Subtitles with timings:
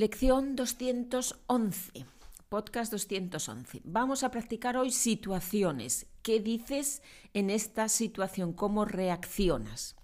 [0.00, 2.06] Lección 211,
[2.48, 3.82] podcast 211.
[3.84, 6.06] Vamos a practicar hoy situaciones.
[6.22, 7.02] ¿Qué dices
[7.34, 8.54] en esta situación?
[8.54, 9.96] ¿Cómo reaccionas?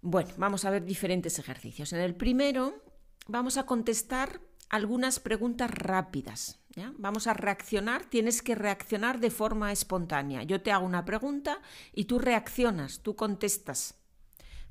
[0.00, 1.92] Bueno, vamos a ver diferentes ejercicios.
[1.92, 2.82] En el primero
[3.26, 4.40] vamos a contestar
[4.70, 6.58] algunas preguntas rápidas.
[6.96, 10.44] Vamos a reaccionar, tienes que reaccionar de forma espontánea.
[10.44, 11.60] Yo te hago una pregunta
[11.92, 13.96] y tú reaccionas, tú contestas.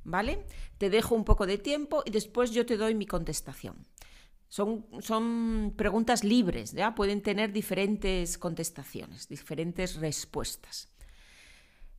[0.05, 0.45] ¿Vale?
[0.77, 3.85] Te dejo un poco de tiempo y después yo te doy mi contestación.
[4.47, 6.95] Son, son preguntas libres, ¿ya?
[6.95, 10.87] Pueden tener diferentes contestaciones, diferentes respuestas.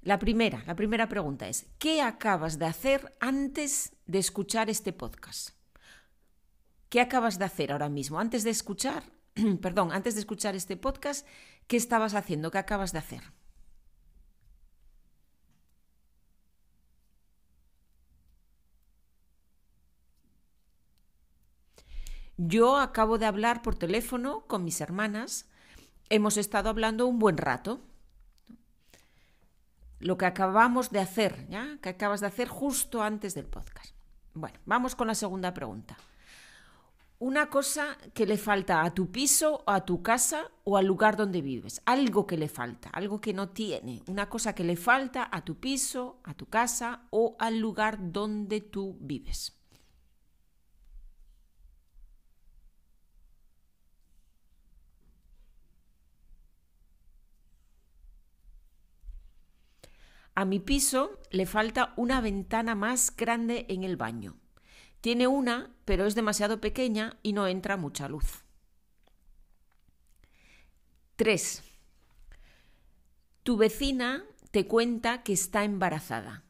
[0.02, 5.50] La primera, la primera pregunta es, ¿qué acabas de hacer antes de escuchar este podcast?
[6.88, 8.20] ¿Qué acabas de hacer ahora mismo?
[8.20, 9.02] Antes de escuchar,
[9.60, 11.26] perdón, antes de escuchar este podcast,
[11.66, 12.52] ¿qué estabas haciendo?
[12.52, 13.22] ¿Qué acabas de hacer?
[22.38, 25.46] Yo acabo de hablar por teléfono con mis hermanas.
[26.10, 27.80] Hemos estado hablando un buen rato.
[30.00, 31.78] Lo que acabamos de hacer, ¿ya?
[31.80, 33.94] Que acabas de hacer justo antes del podcast.
[34.34, 35.96] Bueno, vamos con la segunda pregunta.
[37.18, 41.40] Una cosa que le falta a tu piso, a tu casa o al lugar donde
[41.40, 41.80] vives.
[41.86, 44.02] Algo que le falta, algo que no tiene.
[44.08, 48.60] Una cosa que le falta a tu piso, a tu casa o al lugar donde
[48.60, 49.55] tú vives.
[60.36, 64.36] A mi piso le falta una ventana más grande en el baño.
[65.00, 68.44] Tiene una, pero es demasiado pequeña y no entra mucha luz.
[71.16, 71.64] 3.
[73.44, 76.44] Tu vecina te cuenta que está embarazada.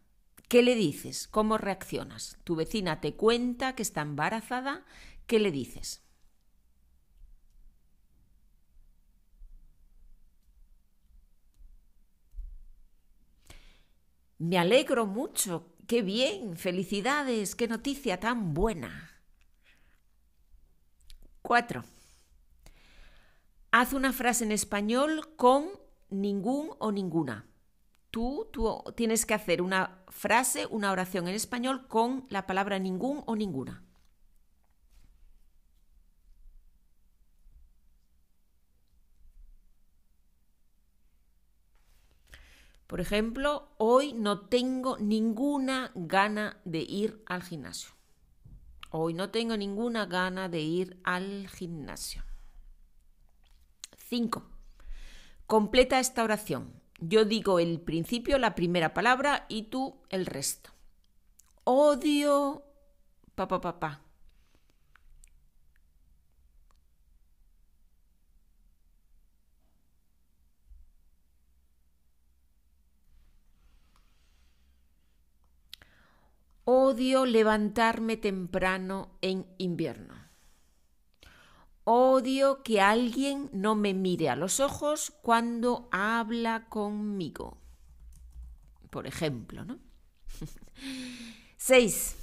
[0.48, 1.28] ¿Qué le dices?
[1.28, 2.38] ¿Cómo reaccionas?
[2.42, 4.84] Tu vecina te cuenta que está embarazada.
[5.28, 6.02] ¿Qué le dices?
[14.38, 15.72] Me alegro mucho.
[15.86, 16.56] Qué bien.
[16.56, 17.54] Felicidades.
[17.54, 19.10] Qué noticia tan buena.
[21.42, 21.84] 4.
[23.70, 25.68] Haz una frase en español con
[26.10, 27.46] ningún o ninguna.
[28.10, 33.22] Tú, tú tienes que hacer una frase, una oración en español con la palabra ningún
[33.26, 33.85] o ninguna.
[42.86, 47.90] Por ejemplo, hoy no tengo ninguna gana de ir al gimnasio.
[48.90, 52.22] Hoy no tengo ninguna gana de ir al gimnasio.
[54.08, 54.48] 5.
[55.46, 56.80] Completa esta oración.
[57.00, 60.70] Yo digo el principio, la primera palabra y tú el resto.
[61.64, 62.62] Odio
[63.34, 64.05] papá papá.
[76.68, 80.14] Odio levantarme temprano en invierno.
[81.84, 87.58] Odio que alguien no me mire a los ojos cuando habla conmigo.
[88.90, 89.78] Por ejemplo, ¿no?
[91.56, 92.16] 6.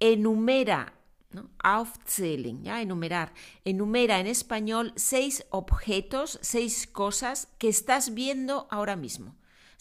[0.00, 0.94] Enumera,
[1.30, 1.50] ¿no?
[1.62, 2.80] Aufzählen, ¿ya?
[2.80, 3.34] Enumerar.
[3.66, 9.36] Enumera en español seis objetos, seis cosas que estás viendo ahora mismo.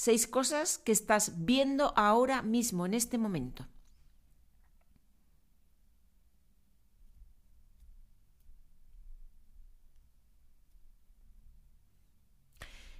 [0.05, 3.65] Seis cosas que estás viendo ahora mismo, en este momento.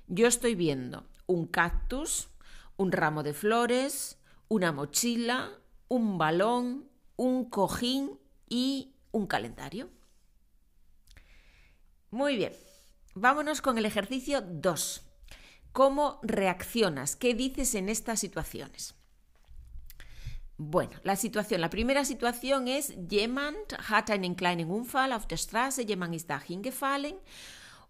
[0.07, 2.29] Yo estoy viendo un cactus,
[2.77, 5.51] un ramo de flores, una mochila,
[5.89, 6.87] un balón,
[7.17, 9.89] un cojín y un calendario.
[12.11, 12.53] Muy bien,
[13.13, 15.12] vámonos con el ejercicio 2.
[15.73, 17.15] ¿Cómo reaccionas?
[17.15, 18.95] ¿Qué dices en estas situaciones?
[20.57, 25.81] Bueno, la situación, la primera situación es jemand hat einen kleinen Unfall auf der Straße,
[25.81, 27.15] jemand ist da hingefallen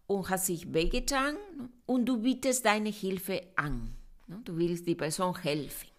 [0.07, 1.37] und hat sich wehgetan
[1.85, 3.93] und du bittest deine Hilfe an.
[4.27, 5.89] Du willst die Person helfen.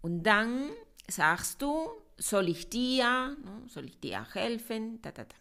[0.00, 0.70] Und dann
[1.08, 3.36] sagst du, soll ich dir,
[3.66, 5.36] soll ich dir helfen, ta, ta, ta.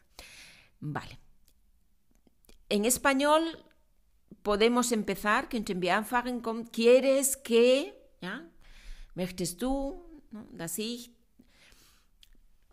[0.80, 1.18] Vale.
[2.70, 3.44] En español
[4.44, 8.42] podemos empezar, könnten wir anfangen con quieres que, ¿ya?
[9.16, 10.02] Möchtest du,
[10.32, 10.48] ¿no?
[10.52, 11.12] dass ich.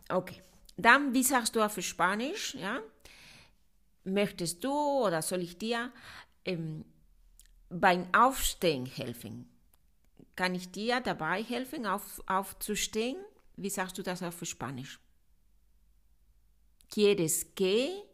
[0.09, 0.41] Okay.
[0.77, 2.81] Dann, wie sagst du auf Spanisch, ja?
[4.03, 5.91] Möchtest du oder soll ich dir
[6.45, 6.85] ähm,
[7.69, 9.47] beim Aufstehen helfen?
[10.35, 13.17] Kann ich dir dabei helfen, auf, aufzustehen?
[13.57, 14.99] Wie sagst du das auf Spanisch?
[16.89, 18.10] ¿Quieres que?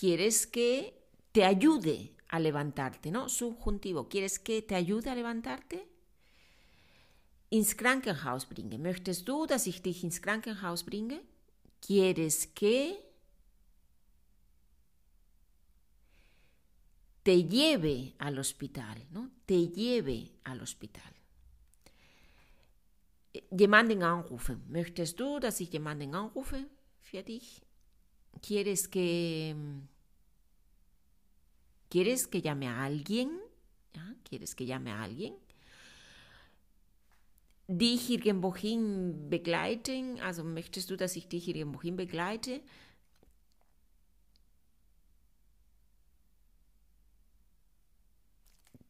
[0.00, 0.94] ¿Quieres que
[1.30, 3.10] te ayude a levantarte?
[3.10, 3.28] ¿No?
[3.28, 4.08] Subjuntivo.
[4.08, 5.86] ¿Quieres que te ayude a levantarte?
[7.50, 8.78] Ins Krankenhaus bringe.
[8.78, 11.20] ¿Möchtest du, dass ich dich ins Krankenhaus bringe?
[11.86, 13.04] ¿Quieres que
[17.22, 19.06] te lleve al hospital?
[19.10, 19.30] ¿no?
[19.44, 21.12] Te lleve al hospital.
[23.50, 24.64] Jemanden anrufen.
[24.70, 26.64] ¿Möchtest du, dass ich jemanden anrufe
[27.00, 27.60] für dich?
[28.40, 29.54] ¿Quieres que
[31.90, 33.40] ¿Quieres que llame a alguien?
[34.22, 35.34] ¿Quieres que llame a alguien?
[37.66, 40.20] Dich irgendwohin begleiten?
[40.20, 42.62] Also möchtest du, dass ich dich irgendwohin begleite?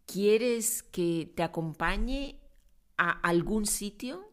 [0.07, 2.39] ¿Quieres que te acompañe
[2.99, 4.29] a algún sitio?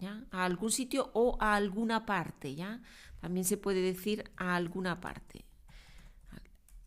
[0.00, 0.26] ¿Ya?
[0.32, 2.82] A algún sitio o a alguna parte, ¿ya?
[3.22, 5.46] También se puede decir a alguna parte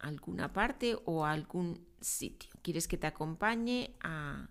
[0.05, 2.51] alguna parte o a algún sitio.
[2.61, 4.47] ¿Quieres que te acompañe a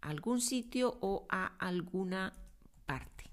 [0.00, 2.34] algún sitio o a alguna
[2.86, 3.24] parte?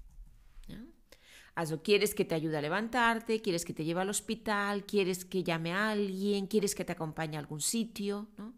[1.56, 3.40] Also, ¿quieres que te ayude a levantarte?
[3.40, 4.84] ¿Quieres que te lleve al hospital?
[4.84, 6.48] ¿Quieres que llame a alguien?
[6.48, 8.28] ¿Quieres que te acompañe a algún sitio?
[8.36, 8.54] ¿no?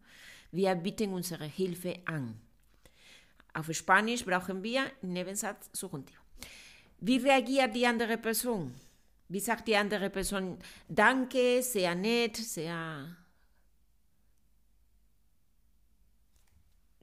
[0.51, 2.41] Wir bieten unsere Hilfe an.
[3.53, 6.21] Auf Spanisch brauchen wir Nebensatz subjuntivo.
[7.01, 8.73] Wie reagiert die andere Person?
[9.29, 10.59] Wie sagt die andere Person
[10.89, 13.17] Danke, sehr nett, sehr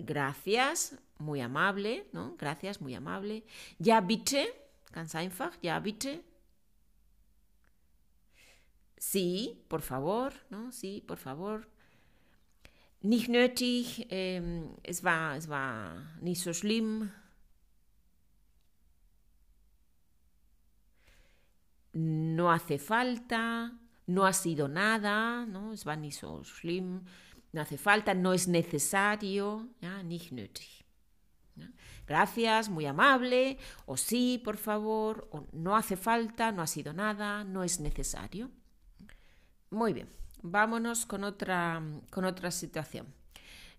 [0.06, 2.36] Gracias, muy amable, ¿no?
[2.38, 3.44] Gracias, muy amable.
[3.80, 4.46] Ja, bitte,
[4.92, 6.24] ganz einfach, ja, bitte.
[8.98, 10.72] Sí, por favor, ¿no?
[10.72, 11.68] Sí, por favor.
[13.02, 17.12] Nicht nötig, ähm, es, war, es war nicht so schlimm.
[21.94, 23.74] No hace falta,
[24.08, 25.74] no ha sido nada, ¿no?
[25.74, 27.06] Es war nicht so schlimm,
[27.52, 30.04] no hace falta, no es necesario, ¿ya?
[30.04, 30.86] nicht nötig.
[31.56, 31.72] ¿ya?
[32.06, 37.44] Gracias, muy amable, o sí, por favor, o no hace falta, no ha sido nada,
[37.44, 38.50] no es necesario.
[39.70, 40.10] Muy bien,
[40.42, 43.08] vámonos con otra, con otra situación.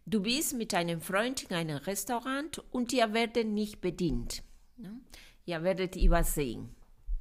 [0.07, 4.43] Du bist mit einem Freund in einem Restaurant und ihr werdet nicht bedient.
[5.47, 6.75] Ihr werdet übersehen.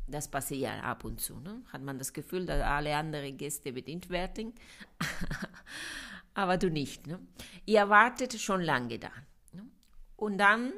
[0.08, 1.40] Das passiert ja ab und zu.
[1.40, 1.62] Ne?
[1.72, 4.54] Hat man das Gefühl, dass alle anderen Gäste bedient werden,
[6.34, 7.08] aber du nicht.
[7.08, 7.20] Ne?
[7.66, 9.12] Ihr wartet schon lange da.
[9.54, 9.66] Ne?
[10.18, 10.74] Und dann,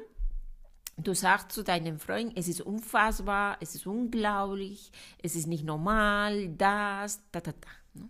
[0.96, 4.92] du sagst zu deinem Freund, es ist unfassbar, es ist unglaublich,
[5.22, 7.70] es ist nicht normal, das, ta, ta, ta.
[7.94, 8.08] Ne?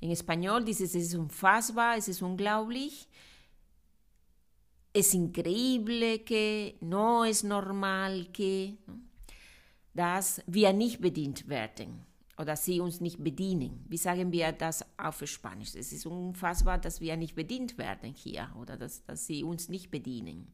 [0.00, 3.08] In Español dices, es ist unfassbar, es ist unglaublich,
[4.94, 8.78] es increíble que, no es normal que.
[8.86, 9.05] ¿no?
[9.96, 12.04] Dass wir nicht bedient werden
[12.38, 13.84] oder sie uns nicht bedienen.
[13.88, 15.74] Wie sagen wir das auf Spanisch?
[15.74, 19.90] Es ist unfassbar, dass wir nicht bedient werden hier oder dass, dass sie uns nicht
[19.90, 20.52] bedienen.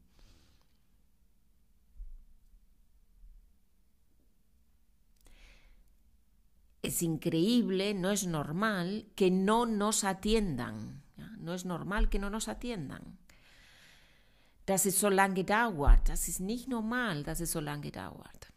[6.85, 11.03] Es increíble, no es normal que no nos atiendan.
[11.17, 11.29] ¿ja?
[11.39, 13.19] No es normal que no nos atiendan.
[14.67, 16.09] Dass es so lange dauert.
[16.09, 18.52] Das ist nicht normal, dass es so lange dauert.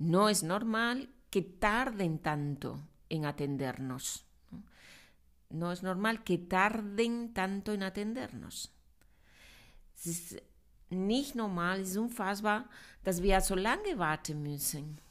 [0.00, 2.80] No es normal que tarden tanto
[3.10, 4.24] en atendernos.
[5.50, 8.72] No, es normal que tarden tanto en atendernos.
[10.02, 10.40] Es
[10.88, 12.70] nicht normal, es unfassbar,
[13.04, 15.02] dass wir so lange warten müssen.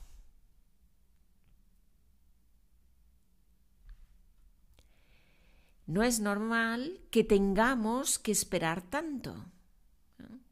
[5.85, 9.35] No es normal que tengamos que esperar tanto,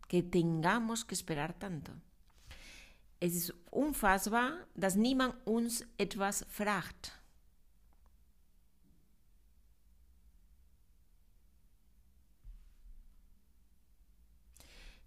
[0.07, 1.91] que tengamos que esperar tanto.
[3.19, 7.17] Es ist unfassbar, dass niemand uns etwas fragt.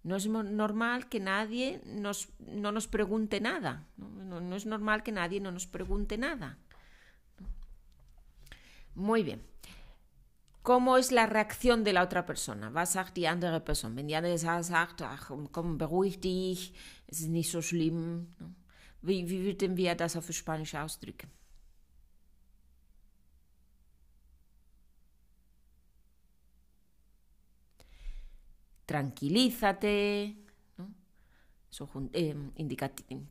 [0.03, 3.85] No es normal que nadie nos, no nos pregunte nada.
[3.99, 6.57] No, no, es normal que nadie no nos pregunte nada.
[8.95, 9.43] Muy bien.
[10.63, 12.71] ¿Cómo es la reacción de la otra persona?
[12.71, 13.97] Was sagt die andere Person?
[13.97, 15.01] Wenn die andere sagt,
[17.07, 18.35] es ist nicht so schlimm.
[19.03, 19.77] Wie, wie würden?
[28.87, 30.35] Tranquilízate,
[32.13, 32.35] eh,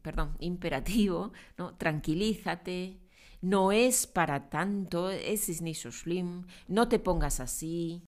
[0.02, 1.32] perdón, imperativo.
[1.78, 2.98] Tranquilízate,
[3.42, 8.04] no es para tanto, es nicht so schlimm, no te pongas así.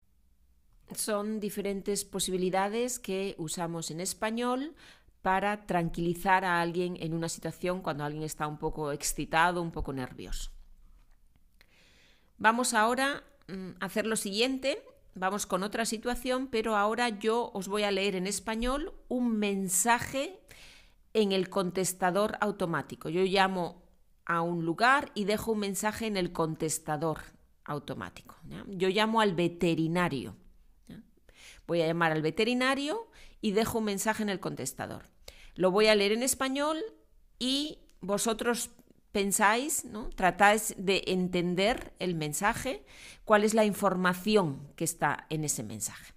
[0.96, 4.76] son diferentes posibilidades que usamos en español
[5.22, 9.94] para tranquilizar a alguien en una situación cuando alguien está un poco excitado, un poco
[9.94, 10.52] nervioso.
[12.38, 14.82] Vamos ahora mm, a hacer lo siguiente.
[15.14, 20.40] Vamos con otra situación, pero ahora yo os voy a leer en español un mensaje
[21.14, 23.10] en el contestador automático.
[23.10, 23.84] Yo llamo
[24.30, 27.18] a un lugar y dejo un mensaje en el contestador
[27.66, 28.36] automático.
[28.68, 30.38] Yo llamo al veterinario.
[31.66, 33.10] Voy a llamar al veterinario
[33.42, 35.06] y dejo un mensaje en el contestador.
[35.56, 36.78] Lo voy a leer en español
[37.40, 38.70] y vosotros
[39.12, 40.10] pensáis, ¿no?
[40.10, 42.86] tratáis de entender el mensaje,
[43.26, 46.14] cuál es la información que está en ese mensaje.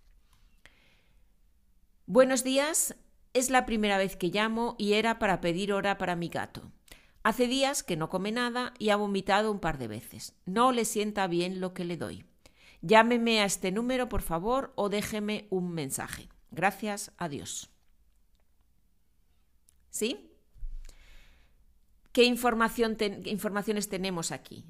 [2.05, 2.95] Buenos días,
[3.33, 6.71] es la primera vez que llamo y era para pedir hora para mi gato.
[7.25, 10.35] Hace días que no come nada y ha vomitado un par de veces.
[10.45, 12.25] No le sienta bien lo que le doy.
[12.81, 16.29] Llámeme a este número, por favor, o déjeme un mensaje.
[16.51, 17.71] Gracias a Dios.
[19.91, 20.31] ¿Sí?
[22.11, 24.67] ¿Qué información informaciones tenemos aquí?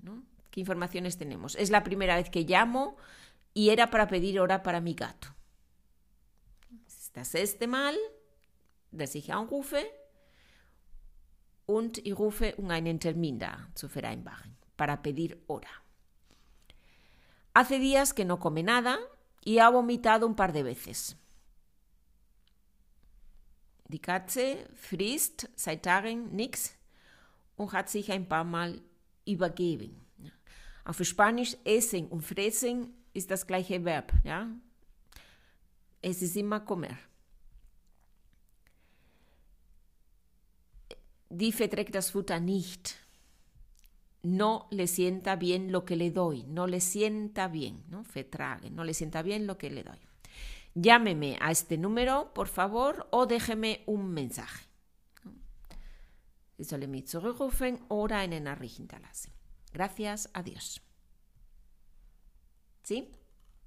[0.51, 1.57] ¿Qué informaciones tenemos?
[1.57, 2.97] Es la primera vez que llamo
[3.55, 5.29] y era para pedir hora para mi gato.
[6.87, 7.97] ¿Estás este mal,
[8.91, 9.91] dass ich anrufe
[11.67, 15.83] und ich rufe um einen Termin da zu vereinbaren, para pedir hora.
[17.55, 18.99] Hace días que no come nada
[19.45, 21.17] y ha vomitado un par de veces.
[23.89, 26.75] Die Katze frisst seit Tagen nichts
[27.57, 28.81] und hat sich ein paar Mal
[29.27, 30.01] übergeben.
[30.85, 34.13] Auf Spanisch essen und fressen ist das gleiche Verb.
[34.25, 34.49] Ja?
[36.01, 36.97] Es ist immer comer.
[41.35, 42.95] Die verträgt das Futter nicht.
[44.23, 46.45] No le sienta bien lo que le doy.
[46.45, 47.85] No le sienta bien.
[47.89, 48.05] ¿no?
[48.71, 49.99] No le sienta bien lo que le doy.
[50.75, 54.67] Llámeme a este número, por favor, o déjeme un mensaje.
[56.59, 58.29] Sie solle mich zurückrufen oder.
[59.73, 60.83] Gracias, adiós.
[62.83, 63.11] ¿Sí?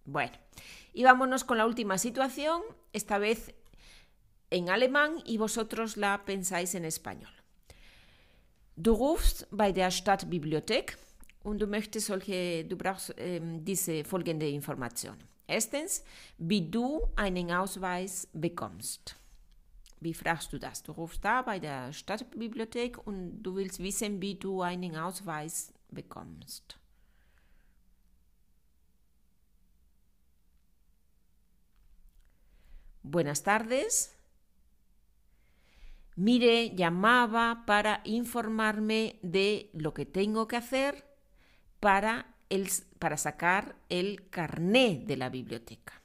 [0.06, 0.38] Bueno,
[0.94, 2.62] y vámonos con la última situación,
[2.94, 3.56] esta vez
[4.52, 7.45] en alemán y vosotros la pensáis en español.
[8.78, 10.98] Du rufst bei der Stadtbibliothek
[11.44, 15.16] und du möchtest solche, du brauchst ähm, diese folgende Information.
[15.48, 16.04] Erstens,
[16.38, 19.16] wie du einen Ausweis bekommst.
[20.02, 20.84] Wie fragst du das?
[20.84, 26.78] Du rufst da bei der Stadtbibliothek und du willst wissen, wie du einen Ausweis bekommst.
[33.04, 34.15] Buenas tardes.
[36.16, 41.06] Mire, llamaba para informarme de lo que tengo que hacer
[41.80, 42.70] para, el,
[43.00, 46.02] para sacar el carné de la biblioteca.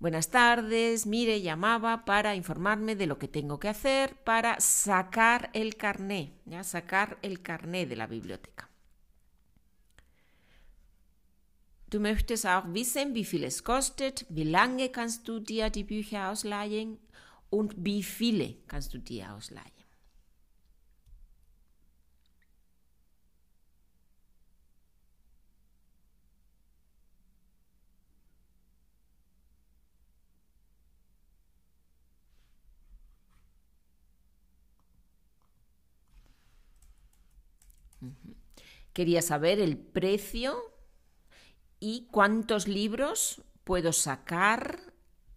[0.00, 5.74] Buenas tardes, mire, llamaba para informarme de lo que tengo que hacer para sacar el
[5.76, 6.62] carné, ¿ya?
[6.62, 8.68] sacar el carné de la biblioteca.
[11.90, 16.28] Du möchtest auch wissen, wie viel es kostet, wie lange kannst du dir die Bücher
[16.28, 16.98] ausleihen
[17.50, 19.78] und wie viele kannst du dir ausleihen.
[38.92, 40.56] Quería saber el precio
[41.78, 44.87] y cuántos libros puedo sacar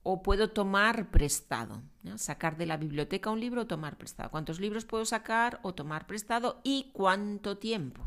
[0.03, 1.83] o puedo tomar prestado.
[2.15, 4.31] Sacar de la biblioteca un libro o tomar prestado.
[4.31, 8.03] ¿Cuántos libros puedo sacar o tomar prestado y cuánto tiempo?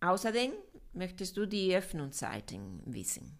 [0.00, 0.52] Außerdem
[0.92, 3.38] möchtest du die Öffnungszeiten wissen.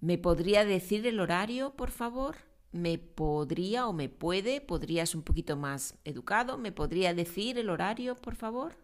[0.00, 2.34] ¿Me podría decir el horario, por favor?
[2.72, 4.62] ¿Me podría o me puede?
[4.62, 6.56] ¿Podrías un poquito más educado?
[6.56, 8.74] ¿Me podría decir el horario, por favor?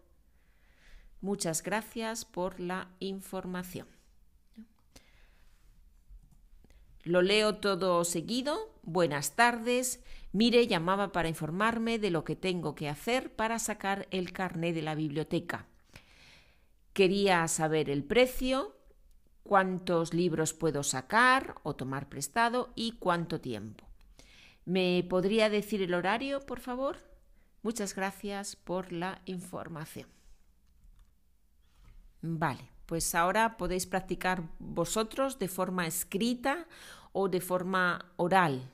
[1.21, 3.87] Muchas gracias por la información.
[7.03, 8.71] Lo leo todo seguido.
[8.83, 10.03] Buenas tardes.
[10.31, 14.83] Mire, llamaba para informarme de lo que tengo que hacer para sacar el carné de
[14.83, 15.65] la biblioteca.
[16.93, 18.75] Quería saber el precio,
[19.49, 23.83] cuántos libros puedo sacar o tomar prestado y cuánto tiempo.
[24.63, 26.97] ¿Me podría decir el horario, por favor?
[27.63, 30.07] Muchas gracias por la información.
[32.21, 36.67] Vale, pues ahora podéis practicar vosotros de forma escrita
[37.11, 38.71] o de forma oral,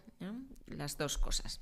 [0.65, 1.61] las dos cosas.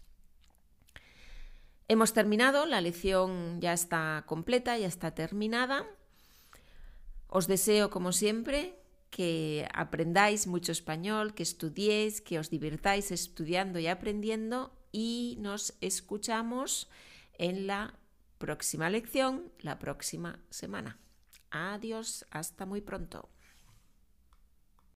[1.87, 5.85] Hemos terminado, la lección ya está completa, ya está terminada.
[7.27, 8.79] Os deseo, como siempre,
[9.13, 16.89] que aprendáis mucho español, que estudiéis, que os divirtáis estudiando y aprendiendo y nos escuchamos
[17.37, 17.93] en la
[18.39, 20.97] próxima lección, la próxima semana.
[21.51, 23.29] Adiós, hasta muy pronto.